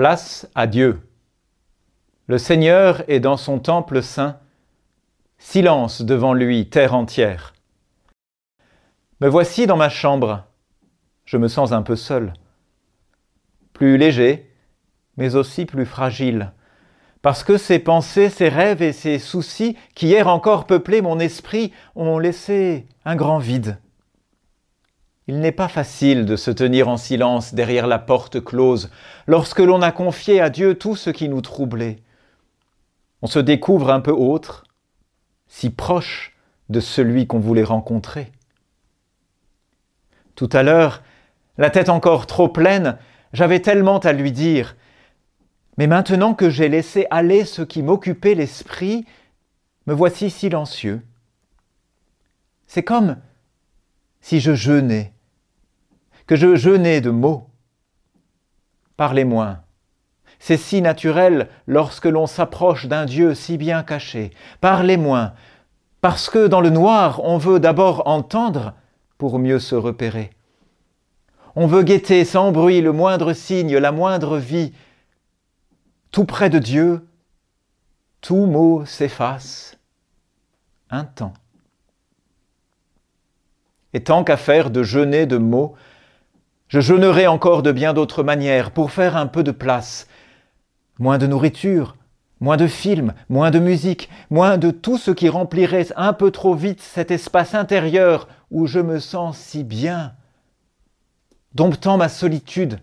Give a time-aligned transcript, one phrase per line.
[0.00, 1.06] Place à Dieu.
[2.26, 4.38] Le Seigneur est dans son temple saint.
[5.36, 7.52] Silence devant lui, terre entière.
[9.20, 10.46] Me voici dans ma chambre.
[11.26, 12.32] Je me sens un peu seul.
[13.74, 14.50] Plus léger,
[15.18, 16.52] mais aussi plus fragile.
[17.20, 21.74] Parce que ces pensées, ces rêves et ces soucis qui hier encore peuplaient mon esprit
[21.94, 23.76] ont laissé un grand vide.
[25.30, 28.90] Il n'est pas facile de se tenir en silence derrière la porte close
[29.28, 32.00] lorsque l'on a confié à Dieu tout ce qui nous troublait.
[33.22, 34.64] On se découvre un peu autre,
[35.46, 36.36] si proche
[36.68, 38.32] de celui qu'on voulait rencontrer.
[40.34, 41.04] Tout à l'heure,
[41.58, 42.98] la tête encore trop pleine,
[43.32, 44.74] j'avais tellement à lui dire,
[45.78, 49.06] mais maintenant que j'ai laissé aller ce qui m'occupait l'esprit,
[49.86, 51.06] me voici silencieux.
[52.66, 53.16] C'est comme
[54.20, 55.12] si je jeûnais
[56.30, 57.48] que je jeûnais de mots.
[58.96, 59.62] Parlez moins.
[60.38, 64.30] C'est si naturel lorsque l'on s'approche d'un Dieu si bien caché.
[64.60, 65.32] Parlez moins,
[66.00, 68.74] parce que dans le noir, on veut d'abord entendre
[69.18, 70.30] pour mieux se repérer.
[71.56, 74.72] On veut guetter sans bruit le moindre signe, la moindre vie.
[76.12, 77.08] Tout près de Dieu,
[78.20, 79.78] tout mot s'efface.
[80.90, 81.34] Un temps.
[83.94, 85.74] Et tant qu'à faire de jeûner de mots,
[86.70, 90.06] je jeûnerai encore de bien d'autres manières pour faire un peu de place.
[91.00, 91.96] Moins de nourriture,
[92.38, 96.54] moins de films, moins de musique, moins de tout ce qui remplirait un peu trop
[96.54, 100.14] vite cet espace intérieur où je me sens si bien,
[101.54, 102.78] domptant ma solitude,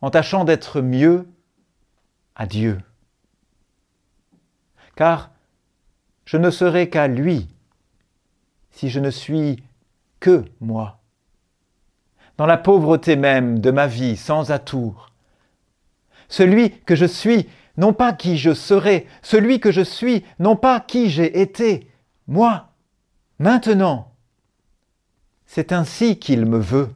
[0.00, 1.28] en tâchant d'être mieux
[2.34, 2.80] à Dieu.
[4.96, 5.30] Car
[6.24, 7.46] je ne serai qu'à lui
[8.70, 9.62] si je ne suis
[10.18, 10.99] que moi
[12.40, 15.10] dans la pauvreté même de ma vie sans atour.
[16.30, 17.46] Celui que je suis,
[17.76, 21.90] non pas qui je serai, celui que je suis, non pas qui j'ai été,
[22.26, 22.70] moi,
[23.38, 24.14] maintenant.
[25.44, 26.88] C'est ainsi qu'il me veut.